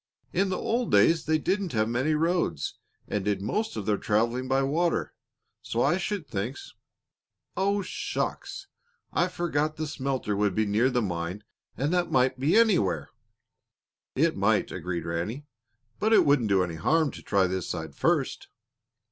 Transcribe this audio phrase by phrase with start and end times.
[0.33, 4.47] "In the old days they didn't have many roads and did most of their traveling
[4.47, 5.13] by water,
[5.61, 6.57] so I should think
[7.55, 8.65] Oh, shucks!
[9.13, 11.43] I forgot the smelter would be near the mine
[11.77, 13.11] and that might be anywhere."
[14.15, 15.45] "It might," agreed Ranny;
[15.99, 18.47] "but it won't do any harm to try this side first."